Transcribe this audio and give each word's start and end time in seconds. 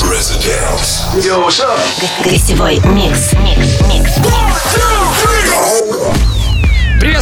Residence. 0.00 1.04
Yo, 1.22 1.40
what's 1.40 1.60
up? 1.60 1.78
Гостевой 2.24 2.80
микс. 2.80 3.34
Микс, 3.34 3.82
микс, 3.82 4.16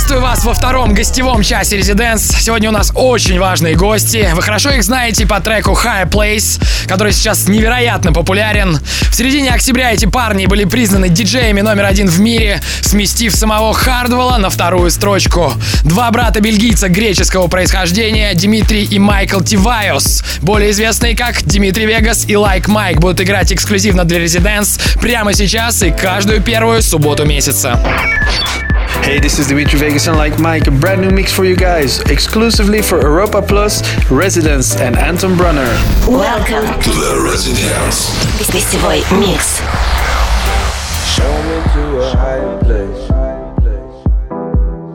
Приветствую 0.00 0.22
вас 0.22 0.44
во 0.46 0.54
втором 0.54 0.94
гостевом 0.94 1.42
часе 1.42 1.76
Резиденс. 1.76 2.26
Сегодня 2.26 2.70
у 2.70 2.72
нас 2.72 2.90
очень 2.94 3.38
важные 3.38 3.76
гости. 3.76 4.30
Вы 4.34 4.40
хорошо 4.40 4.70
их 4.70 4.82
знаете 4.82 5.26
по 5.26 5.40
треку 5.40 5.72
High 5.72 6.08
Place, 6.08 6.58
который 6.88 7.12
сейчас 7.12 7.48
невероятно 7.48 8.10
популярен. 8.10 8.80
В 9.10 9.14
середине 9.14 9.50
октября 9.50 9.92
эти 9.92 10.06
парни 10.06 10.46
были 10.46 10.64
признаны 10.64 11.10
диджеями 11.10 11.60
номер 11.60 11.84
один 11.84 12.08
в 12.08 12.18
мире, 12.18 12.62
сместив 12.80 13.36
самого 13.36 13.74
Хардвелла 13.74 14.38
на 14.38 14.48
вторую 14.48 14.90
строчку. 14.90 15.52
Два 15.84 16.10
брата-бельгийца 16.10 16.88
греческого 16.88 17.48
происхождения, 17.48 18.32
Дмитрий 18.32 18.84
и 18.84 18.98
Майкл 18.98 19.40
Тивайос, 19.40 20.24
более 20.40 20.70
известные 20.70 21.14
как 21.14 21.42
Дмитрий 21.42 21.84
Вегас 21.84 22.24
и 22.26 22.36
Лайк 22.36 22.68
like 22.68 22.70
Майк, 22.70 23.00
будут 23.00 23.20
играть 23.20 23.52
эксклюзивно 23.52 24.04
для 24.04 24.18
Резиденс 24.18 24.80
прямо 25.02 25.34
сейчас 25.34 25.82
и 25.82 25.90
каждую 25.90 26.40
первую 26.40 26.80
субботу 26.80 27.26
месяца. 27.26 27.78
Hey, 29.03 29.19
this 29.19 29.37
is 29.39 29.47
Dimitri 29.47 29.79
Vegas 29.79 30.07
and 30.07 30.17
Like 30.17 30.39
Mike, 30.39 30.67
a 30.67 30.71
brand 30.71 31.01
new 31.01 31.09
mix 31.11 31.31
for 31.31 31.45
you 31.45 31.55
guys, 31.55 31.99
exclusively 32.01 32.81
for 32.81 32.99
Europa 33.01 33.41
Plus, 33.41 33.83
Residence 34.09 34.75
and 34.77 34.97
Anton 34.97 35.37
Brunner. 35.37 35.67
Welcome 36.07 36.65
to 36.81 36.89
the 36.89 37.21
Residence. 37.23 38.09
Гостевой 38.51 39.03
микс. 39.19 39.61
Show 41.15 41.43
me 41.43 41.61
to 41.73 42.01
a 42.01 42.15
higher 42.15 42.57
place. 42.63 43.09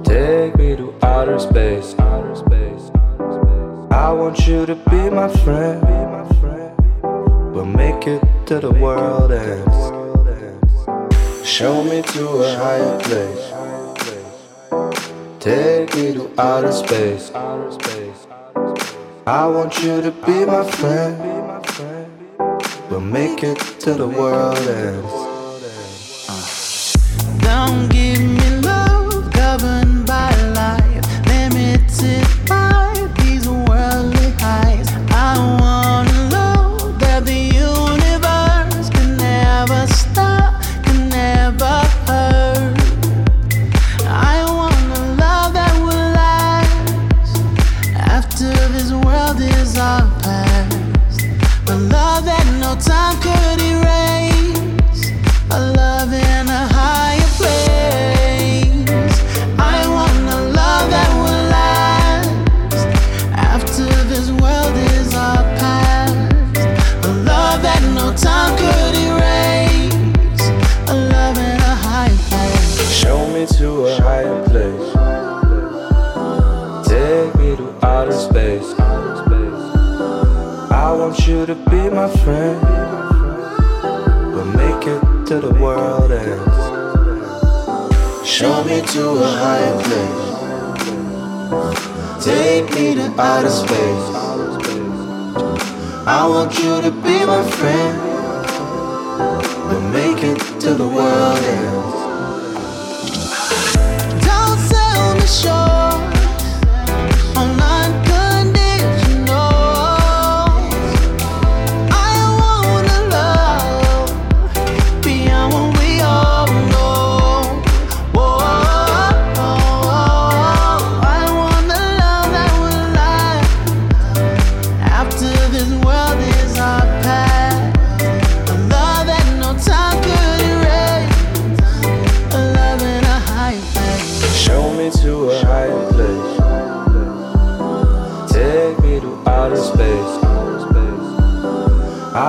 Take 0.04 0.56
me 0.56 0.76
to 0.76 0.92
outer 1.02 1.38
space. 1.38 1.94
I 3.92 4.12
want 4.12 4.46
you 4.46 4.66
to 4.66 4.74
be 4.74 5.10
my 5.10 5.28
friend. 5.44 5.82
We'll 7.54 7.64
make 7.66 8.06
it 8.06 8.22
to 8.46 8.58
the 8.58 8.70
world 8.72 9.30
ends. 9.30 9.76
Show 11.46 11.84
me 11.84 12.02
to 12.02 12.28
a 12.28 12.56
higher 12.56 12.98
place. 13.00 13.63
Take 15.45 15.93
me 15.95 16.11
to 16.13 16.31
outer 16.41 16.71
space. 16.71 17.29
I 19.27 19.45
want 19.45 19.77
you 19.83 20.01
to 20.01 20.09
be 20.25 20.43
my 20.43 20.63
friend. 20.71 21.15
We'll 22.89 23.01
make 23.01 23.43
it 23.43 23.59
to 23.81 23.93
the 23.93 24.07
world 24.07 24.57
ends. 24.57 25.05
Uh. 26.27 26.41
Don't 27.41 27.89
give 27.89 28.21
me 28.21 28.49
love 28.61 29.31
governed 29.33 30.07
by 30.07 30.33
life, 30.61 31.05
limited 31.27 32.25
by 32.47 33.07
these 33.19 33.47
worldly 33.47 34.31
highs. 34.41 34.89
I 35.11 35.37
want 35.61 36.09
a 36.09 36.29
love 36.37 36.99
that 37.01 37.23
the 37.23 37.39
universe 37.69 38.89
can 38.89 39.17
never 39.17 39.85
stop, 39.93 40.14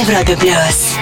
Европе 0.00 0.36
плюс. 0.36 0.96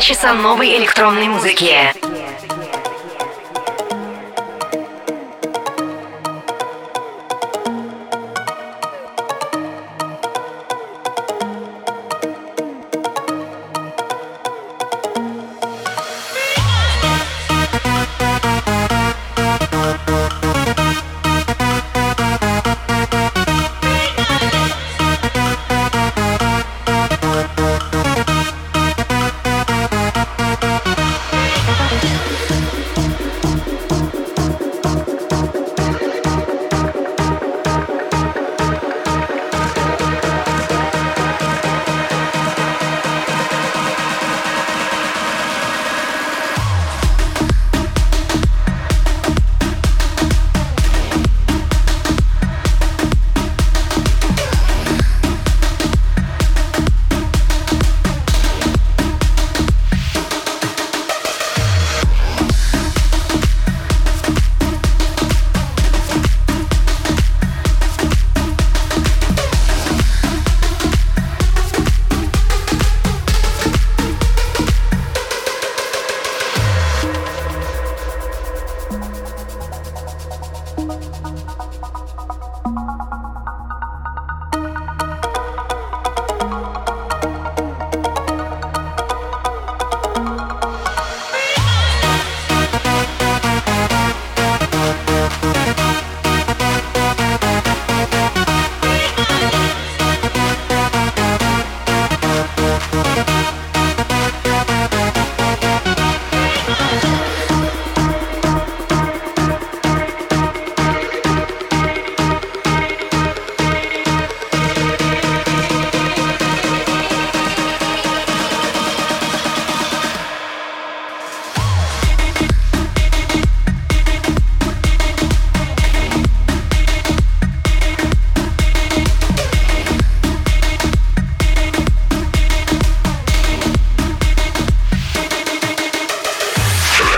Часа 0.00 0.32
новой 0.32 0.76
электронной 0.78 1.28
музыки. 1.28 1.99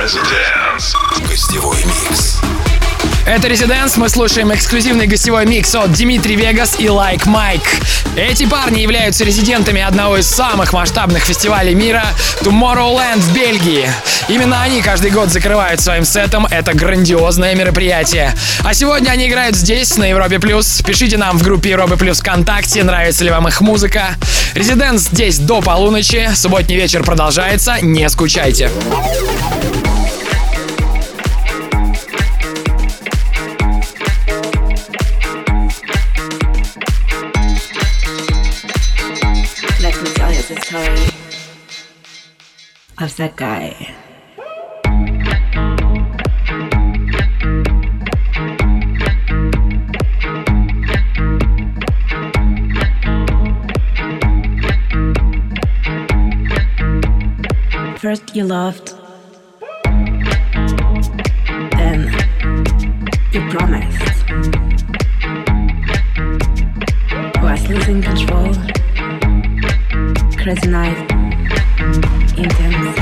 Residence. 0.02 0.97
Гостевой 1.28 1.76
микс. 1.85 2.40
Это 3.25 3.47
Residence, 3.47 4.00
мы 4.00 4.09
слушаем 4.09 4.52
эксклюзивный 4.52 5.06
гостевой 5.06 5.47
микс 5.47 5.73
от 5.76 5.92
Димитри 5.92 6.35
Вегас 6.35 6.80
и 6.80 6.87
Like 6.87 7.25
Mike. 7.26 7.62
Эти 8.16 8.44
парни 8.44 8.80
являются 8.80 9.25
резидентами 9.25 9.80
одного 9.80 10.16
из 10.16 10.26
самых 10.26 10.73
масштабных 10.73 11.23
фестивалей 11.23 11.76
мира 11.76 12.02
Tomorrowland 12.40 13.21
в 13.21 13.32
Бельгии. 13.32 13.88
Именно 14.26 14.61
они 14.62 14.82
каждый 14.82 15.12
год 15.12 15.28
закрывают 15.28 15.80
своим 15.80 16.04
сетом 16.04 16.47
это 16.47 16.75
грандиозное 16.75 17.54
мероприятие. 17.54 18.35
А 18.64 18.75
сегодня 18.75 19.11
они 19.11 19.28
играют 19.28 19.54
здесь, 19.54 19.97
на 19.97 20.04
Европе 20.04 20.40
Плюс. 20.40 20.82
Пишите 20.85 21.16
нам 21.16 21.38
в 21.38 21.44
группе 21.44 21.71
Европы 21.71 21.97
Плюс 21.97 22.18
ВКонтакте, 22.18 22.82
нравится 22.82 23.23
ли 23.23 23.30
вам 23.30 23.47
их 23.47 23.61
музыка. 23.61 24.16
Резиденс 24.54 25.02
здесь 25.02 25.38
до 25.38 25.61
полуночи. 25.61 26.28
Субботний 26.35 26.75
вечер 26.75 27.04
продолжается, 27.04 27.76
не 27.80 28.09
скучайте. 28.09 28.68
That 43.23 43.37
guy. 43.37 43.71
First 57.99 58.35
you 58.35 58.43
loved, 58.43 58.95
then 61.79 62.11
you 63.31 63.41
promised. 63.50 64.19
Was 67.41 67.69
losing 67.69 68.02
control 68.02 68.52
crazy 70.43 70.67
night, 70.67 70.99
intense 72.37 73.01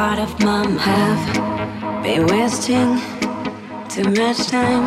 out 0.00 0.18
of 0.18 0.40
my 0.40 0.62
love 0.62 2.02
Be 2.02 2.18
wasting 2.32 2.98
too 3.88 4.08
much 4.20 4.48
time 4.48 4.86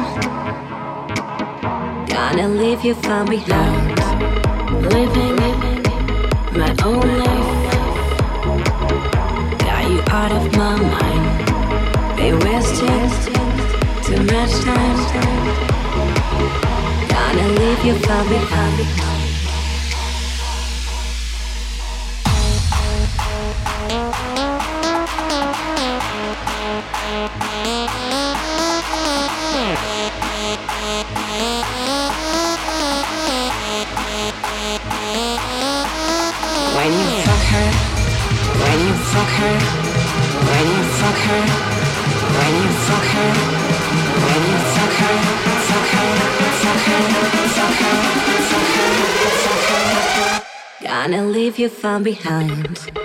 Gonna 2.08 2.48
leave 2.48 2.84
you 2.84 2.96
from 2.96 3.28
behind 3.28 4.00
Living 4.92 5.36
living 5.42 5.84
my 6.60 6.76
own 6.84 7.08
life 7.24 7.52
Got 9.60 9.84
you 9.92 10.02
out 10.08 10.32
of 10.32 10.44
my 10.58 10.76
mind. 10.94 12.18
Been 12.18 12.40
wasting 12.40 13.33
too 14.16 14.24
much 14.26 14.52
time. 14.62 14.98
Gonna 17.10 17.48
leave 17.60 17.86
you 17.86 17.96
far 18.00 18.24
behind. 18.26 19.04
Fuck 39.14 39.30
her, 39.30 39.60
when 40.48 40.66
you 40.74 40.84
fuck 41.00 41.20
her, 41.28 41.44
when 42.34 42.54
you 42.56 42.70
fuck 42.88 43.06
her, 43.14 43.83
Gonna 50.82 51.26
leave 51.26 51.60
you 51.60 51.70
far 51.70 52.00
behind. 52.00 53.03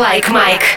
like 0.00 0.30
Mike. 0.32 0.69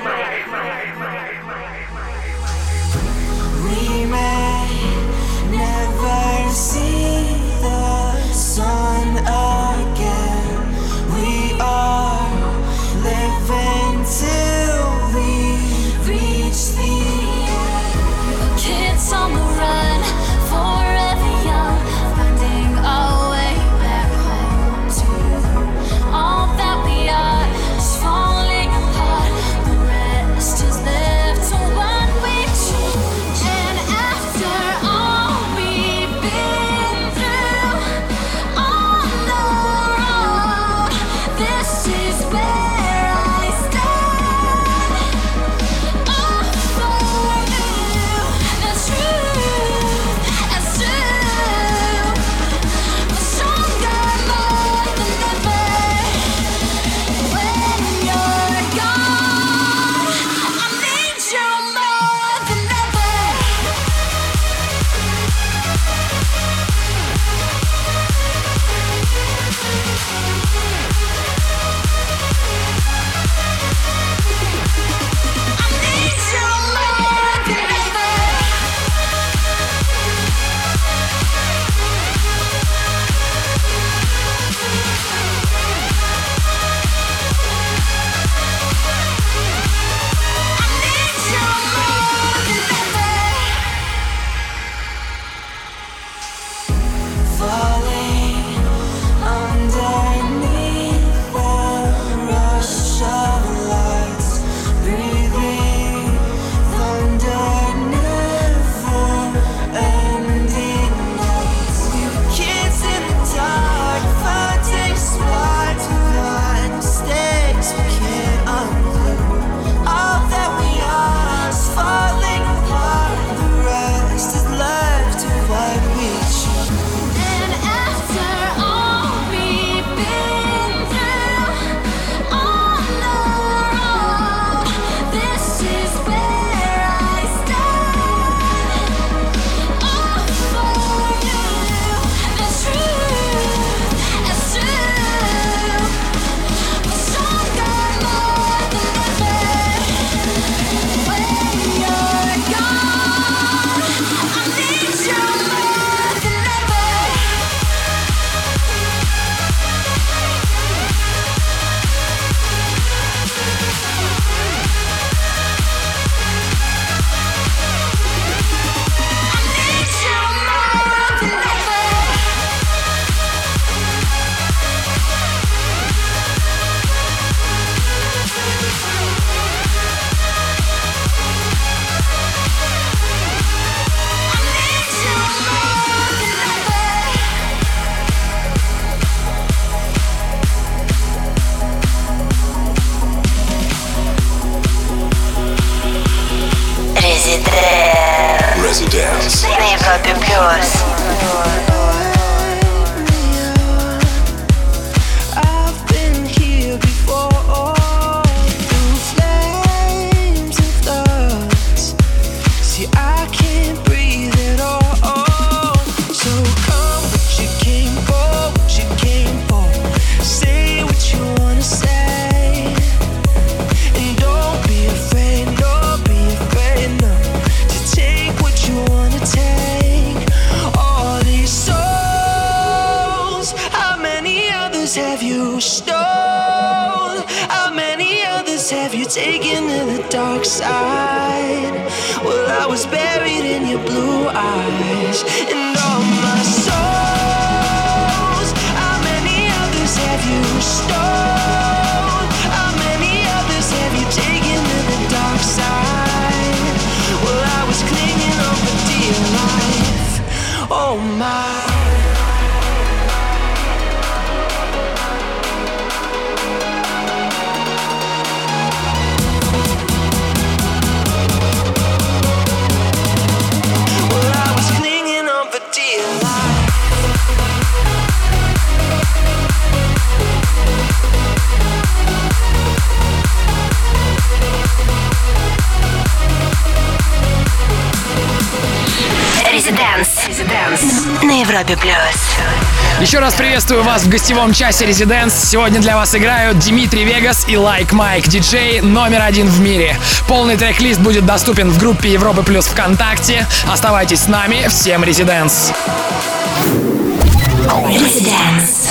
Еще 293.03 293.19
раз 293.19 293.33
приветствую 293.33 293.83
вас 293.83 294.03
в 294.03 294.09
гостевом 294.09 294.53
часе 294.53 294.85
Резиденс. 294.85 295.33
Сегодня 295.33 295.81
для 295.81 295.97
вас 295.97 296.15
играют 296.15 296.59
Дмитрий 296.59 297.03
Вегас 297.03 297.43
и 297.49 297.57
Лайк 297.57 297.91
Майк, 297.91 298.29
диджей 298.29 298.79
номер 298.79 299.23
один 299.23 299.49
в 299.49 299.59
мире. 299.59 299.97
Полный 300.29 300.55
трек-лист 300.55 301.01
будет 301.01 301.25
доступен 301.25 301.69
в 301.69 301.77
группе 301.77 302.09
Европы 302.09 302.43
Плюс 302.43 302.65
ВКонтакте. 302.65 303.45
Оставайтесь 303.69 304.21
с 304.21 304.27
нами. 304.29 304.69
Всем 304.69 305.03
Резиденс. 305.03 305.73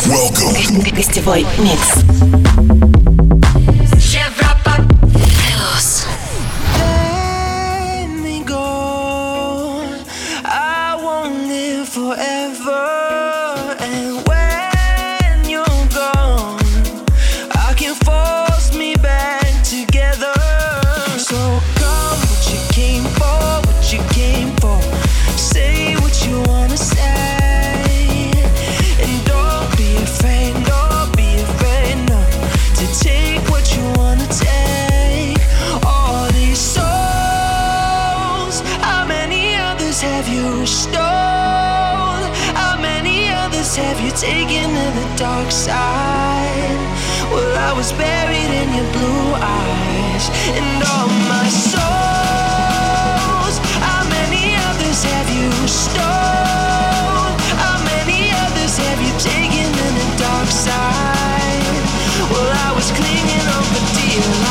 Welcome. 0.04 0.94
Гостевой 0.94 1.46
микс. 1.56 3.01
Have 40.02 40.26
you 40.28 40.60
restored? 40.60 42.26
How 42.58 42.76
many 42.80 43.30
others 43.30 43.76
have 43.76 44.00
you 44.00 44.10
taken 44.10 44.66
to 44.74 44.86
the 44.98 45.06
dark 45.16 45.50
side? 45.52 46.80
Well, 47.30 47.56
I 47.56 47.72
was 47.72 47.92
buried 47.92 48.50
in 48.50 48.68
your 48.74 48.88
blue 48.90 49.34
eyes, 49.38 50.26
and 50.58 50.82
all 50.90 51.06
my 51.30 51.46
souls. 51.70 53.54
How 53.78 54.02
many 54.10 54.58
others 54.68 55.04
have 55.06 55.28
you 55.30 55.46
restored? 55.62 57.38
How 57.62 57.78
many 57.86 58.34
others 58.44 58.74
have 58.82 58.98
you 59.06 59.14
taken 59.22 59.70
to 59.70 59.86
the 59.98 60.08
dark 60.18 60.50
side? 60.50 61.78
Well, 62.26 62.50
I 62.66 62.74
was 62.74 62.90
clinging 62.90 63.46
on 63.54 63.64
for 63.70 63.84
dear 63.94 64.41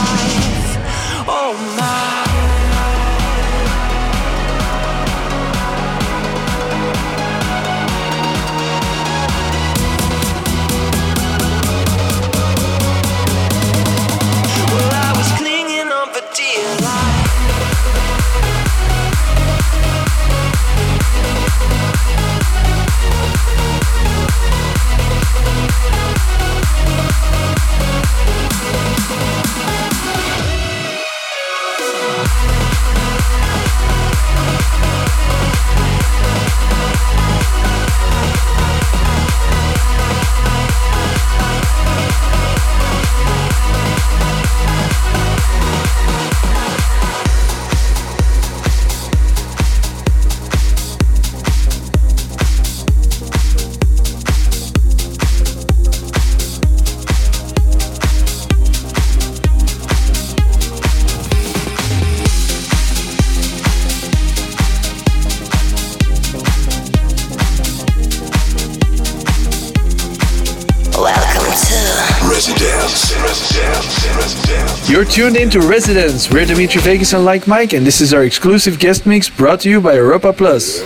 You're 74.89 75.05
tuned 75.05 75.37
into 75.37 75.59
Residence. 75.59 76.29
We're 76.29 76.45
Dimitri 76.45 76.81
Vegas 76.81 77.13
and 77.13 77.25
Like 77.25 77.47
Mike, 77.47 77.73
and 77.73 77.85
this 77.85 78.01
is 78.01 78.13
our 78.13 78.23
exclusive 78.23 78.79
guest 78.79 79.05
mix 79.05 79.29
brought 79.29 79.61
to 79.61 79.69
you 79.69 79.81
by 79.81 79.95
Europa 79.95 80.33
Plus. 80.33 80.81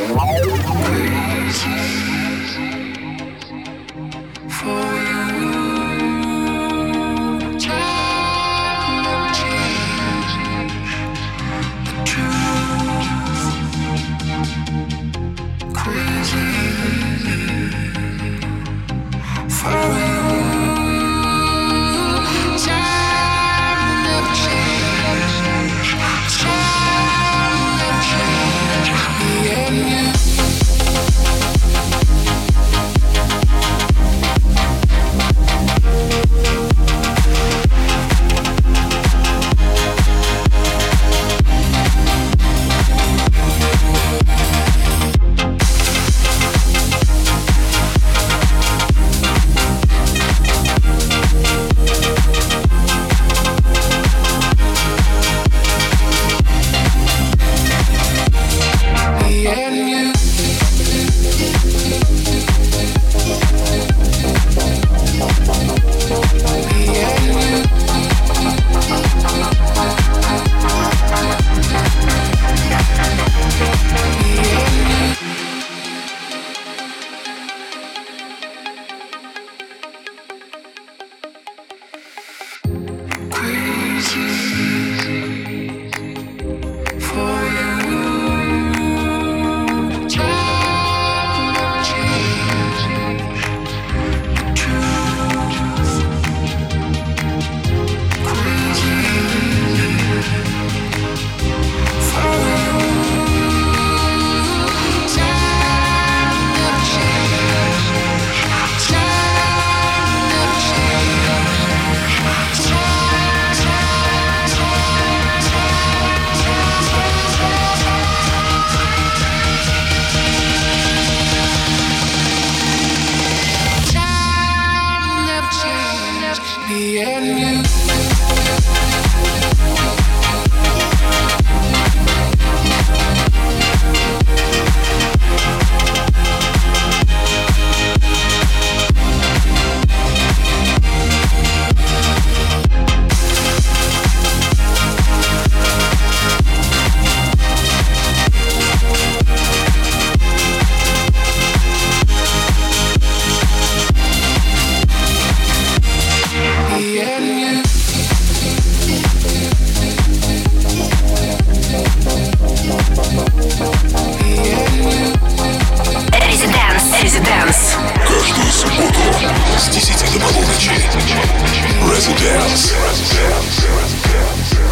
Residence. 171.88 172.74
Residence. 172.74 174.64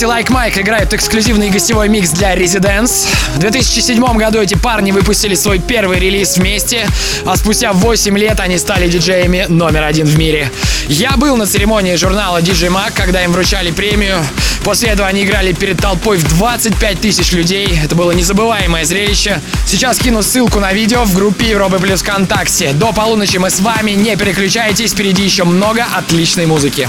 И 0.00 0.04
Лайк 0.04 0.30
Майк 0.30 0.56
играют 0.56 0.94
эксклюзивный 0.94 1.50
гостевой 1.50 1.88
микс 1.88 2.10
для 2.10 2.36
Residents. 2.36 3.08
В 3.34 3.38
2007 3.38 4.00
году 4.16 4.40
эти 4.40 4.54
парни 4.54 4.92
выпустили 4.92 5.34
свой 5.34 5.58
первый 5.58 5.98
релиз 5.98 6.36
вместе, 6.36 6.86
а 7.26 7.36
спустя 7.36 7.72
8 7.72 8.16
лет 8.16 8.38
они 8.38 8.58
стали 8.58 8.88
диджеями 8.88 9.46
номер 9.48 9.82
один 9.82 10.06
в 10.06 10.16
мире. 10.16 10.52
Я 10.86 11.16
был 11.16 11.36
на 11.36 11.46
церемонии 11.46 11.96
журнала 11.96 12.40
DJ 12.40 12.68
Mag, 12.68 12.92
когда 12.94 13.24
им 13.24 13.32
вручали 13.32 13.72
премию. 13.72 14.24
После 14.62 14.90
этого 14.90 15.08
они 15.08 15.24
играли 15.24 15.52
перед 15.52 15.78
толпой 15.78 16.18
в 16.18 16.28
25 16.28 17.00
тысяч 17.00 17.32
людей. 17.32 17.80
Это 17.82 17.96
было 17.96 18.12
незабываемое 18.12 18.84
зрелище. 18.84 19.40
Сейчас 19.66 19.98
кину 19.98 20.22
ссылку 20.22 20.60
на 20.60 20.72
видео 20.72 21.04
в 21.04 21.14
группе 21.14 21.46
Европы 21.46 21.78
Плюс 21.80 22.02
ВКонтакте. 22.02 22.72
До 22.72 22.92
полуночи 22.92 23.38
мы 23.38 23.50
с 23.50 23.58
вами, 23.58 23.92
не 23.92 24.14
переключайтесь, 24.16 24.92
впереди 24.92 25.24
еще 25.24 25.42
много 25.42 25.84
отличной 25.96 26.46
музыки. 26.46 26.88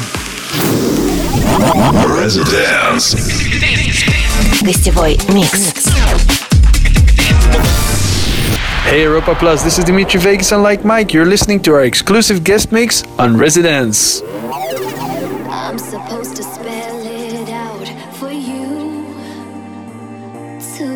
Residence. 2.25 3.17
Гостевой 4.63 5.19
микс. 5.29 5.89
Hey 8.87 9.03
Europa 9.03 9.35
Plus, 9.35 9.63
this 9.63 9.79
is 9.79 9.85
Dimitri 9.85 10.21
Vegas 10.21 10.53
and 10.53 10.63
like 10.63 10.85
Mike. 10.85 11.13
You're 11.13 11.27
listening 11.27 11.61
to 11.63 11.73
our 11.75 11.85
exclusive 11.85 12.45
guest 12.45 12.71
mix 12.71 13.03
on 13.19 13.37
Residence. 13.37 14.23
I'm 15.49 15.79
supposed 15.79 16.37
to 16.37 16.43
spell 16.43 17.01
it 17.05 17.49
out 17.51 17.89
for 18.19 18.31
you 18.31 19.05
to 20.77 20.89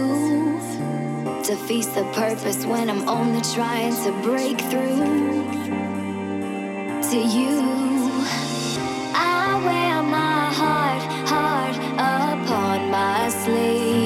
defeat 1.43 1.87
the 1.95 2.05
purpose 2.15 2.65
when 2.67 2.89
I'm 2.89 3.09
only 3.09 3.41
trying 3.41 3.95
to 4.05 4.13
break 4.23 4.61
through 4.71 5.47
to 7.11 7.17
you. 7.17 7.63
I 9.15 9.61
wear 9.65 10.03
my 10.03 10.19
heart, 10.19 10.22
heart 11.26 11.76
upon 11.98 12.92
my 12.92 13.30
sleeve. 13.30 14.03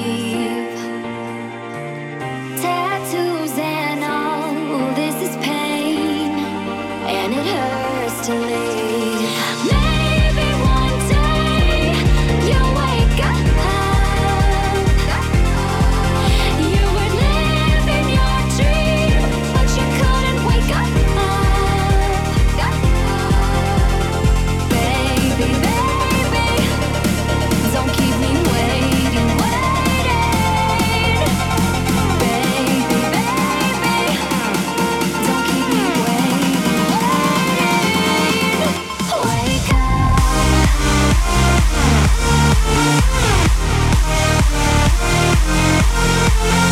I'm 46.40 46.67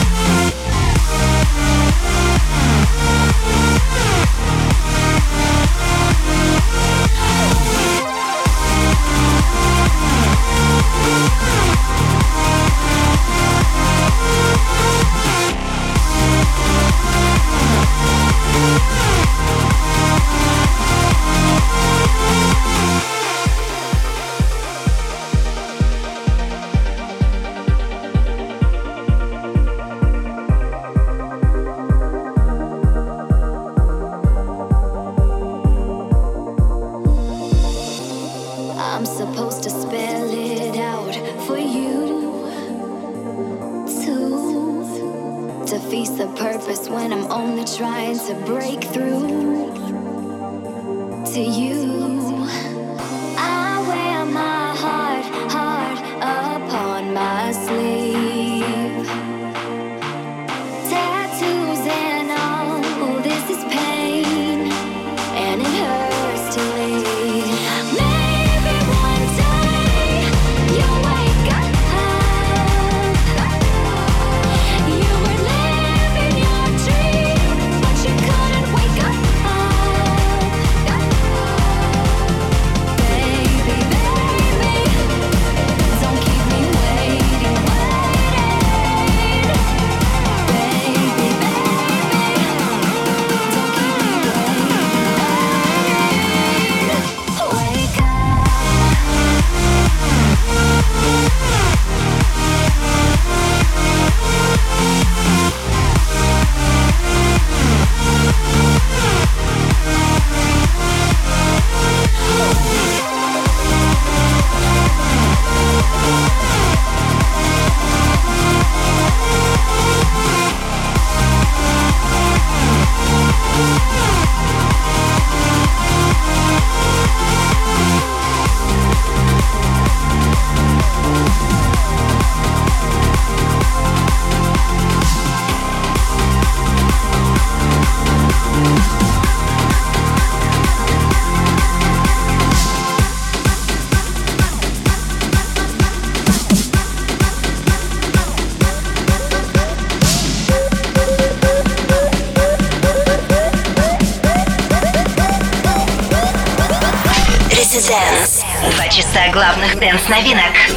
новинок. 160.09 160.76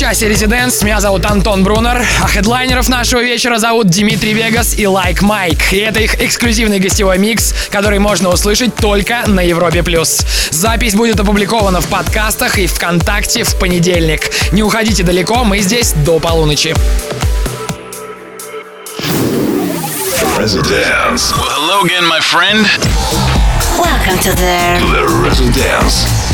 часе 0.00 0.28
Резиденс. 0.28 0.80
Меня 0.80 0.98
зовут 0.98 1.26
Антон 1.26 1.62
Брунер, 1.62 2.02
а 2.22 2.26
хедлайнеров 2.26 2.88
нашего 2.88 3.22
вечера 3.22 3.58
зовут 3.58 3.88
Дмитрий 3.88 4.32
Вегас 4.32 4.78
и 4.78 4.86
Лайк 4.86 5.20
like 5.20 5.24
Майк. 5.26 5.72
И 5.74 5.76
это 5.76 6.00
их 6.00 6.18
эксклюзивный 6.22 6.78
гостевой 6.78 7.18
микс, 7.18 7.52
который 7.70 7.98
можно 7.98 8.30
услышать 8.30 8.74
только 8.74 9.24
на 9.26 9.40
Европе+. 9.40 9.82
плюс. 9.82 10.22
Запись 10.50 10.94
будет 10.94 11.20
опубликована 11.20 11.82
в 11.82 11.86
подкастах 11.88 12.58
и 12.58 12.66
ВКонтакте 12.66 13.44
в 13.44 13.58
понедельник. 13.58 14.22
Не 14.52 14.62
уходите 14.62 15.02
далеко, 15.02 15.44
мы 15.44 15.58
здесь 15.58 15.92
до 15.92 16.18
полуночи. 16.18 16.74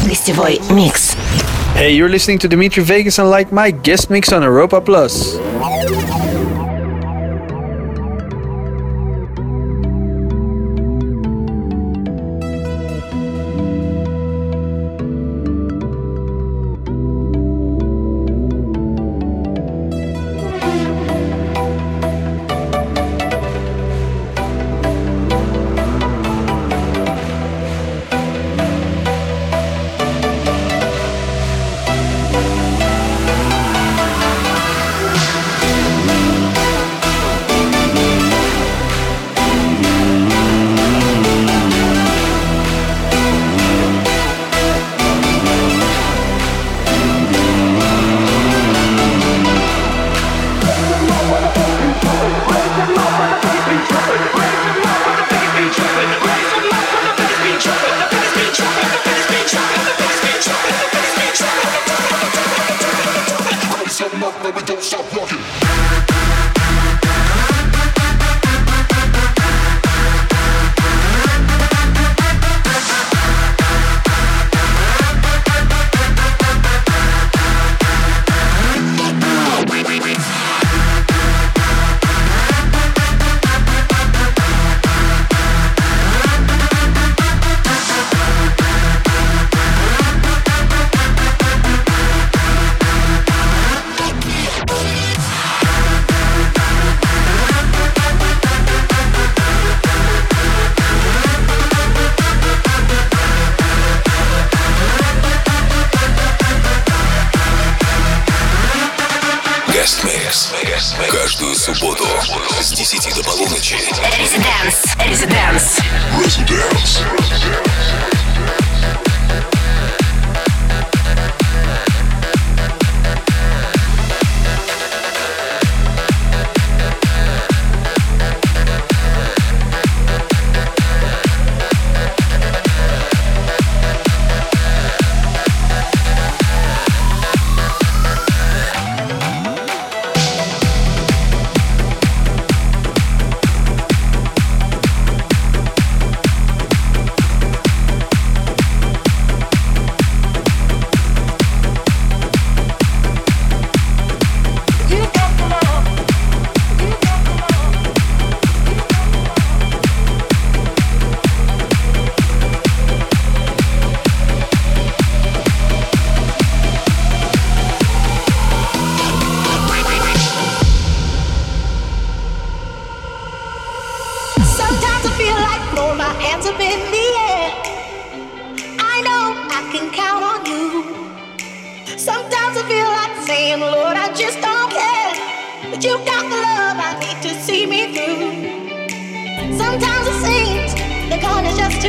Гостевой 0.05 0.61
микс. 0.71 1.06
Hey, 1.77 1.93
you're 1.93 2.09
listening 2.09 2.39
to 2.39 2.49
Dimitri 2.49 2.83
Vegas 2.83 3.19
and 3.19 3.29
Like 3.29 3.53
Mike 3.53 3.83
guest 3.83 4.09
mix 4.09 4.33
on 4.33 4.43
Europa 4.43 4.81
Plus. 4.81 5.37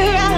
around. 0.01 0.36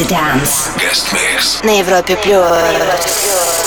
to 0.00 0.08
dance. 0.08 0.70
Guest 0.78 1.12
mix. 1.12 1.62
На 1.62 1.78
Европе 1.78 2.16
плюс. 2.16 3.59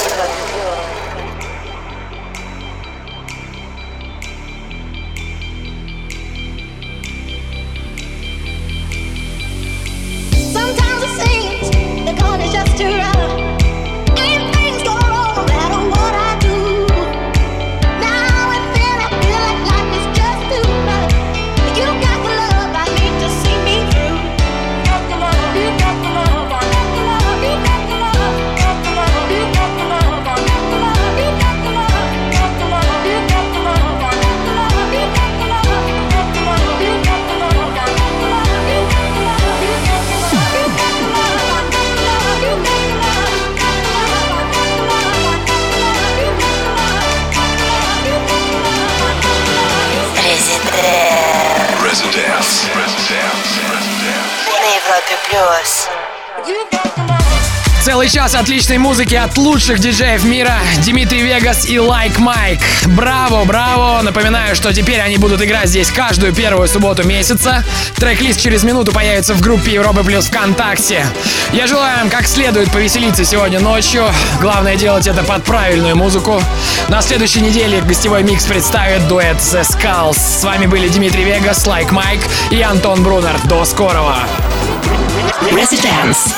Целый 57.84 58.08
час 58.08 58.34
отличной 58.34 58.78
музыки 58.78 59.14
от 59.14 59.36
лучших 59.36 59.78
диджеев 59.78 60.24
мира 60.24 60.54
Дмитрий 60.86 61.20
Вегас 61.20 61.68
и 61.68 61.78
Лайк 61.78 62.18
Майк. 62.18 62.58
Браво, 62.86 63.44
браво! 63.44 64.00
Напоминаю, 64.00 64.56
что 64.56 64.72
теперь 64.72 65.00
они 65.02 65.18
будут 65.18 65.42
играть 65.42 65.68
здесь 65.68 65.90
каждую 65.90 66.32
первую 66.32 66.66
субботу 66.66 67.06
месяца. 67.06 67.62
Трек-лист 67.96 68.40
через 68.40 68.62
минуту 68.62 68.90
появится 68.90 69.34
в 69.34 69.42
группе 69.42 69.72
Европы 69.72 70.02
Плюс 70.02 70.28
ВКонтакте. 70.28 71.04
Я 71.52 71.66
желаю 71.66 71.98
вам 71.98 72.08
как 72.08 72.26
следует 72.26 72.72
повеселиться 72.72 73.22
сегодня 73.22 73.60
ночью. 73.60 74.06
Главное 74.40 74.76
делать 74.76 75.06
это 75.06 75.22
под 75.22 75.44
правильную 75.44 75.94
музыку. 75.94 76.42
На 76.88 77.02
следующей 77.02 77.42
неделе 77.42 77.82
гостевой 77.82 78.22
микс 78.22 78.46
представит 78.46 79.06
дуэт 79.08 79.36
The 79.36 79.60
Skulls. 79.60 80.16
С 80.16 80.42
вами 80.42 80.64
были 80.64 80.88
Дмитрий 80.88 81.24
Вегас, 81.24 81.66
Лайк 81.66 81.92
Майк 81.92 82.22
и 82.50 82.62
Антон 82.62 83.02
Брунер. 83.02 83.36
До 83.44 83.66
скорого! 83.66 84.16
Residence. 85.52 86.34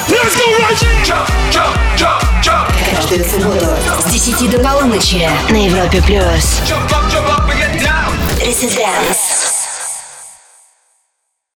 Каждую 2.94 3.24
субботу 3.24 3.66
с 4.00 4.10
10 4.10 4.50
до 4.50 4.58
полуночи 4.58 5.30
на 5.50 5.66
Европе 5.66 6.02
плюс. 6.02 6.60
Residence. 8.40 9.15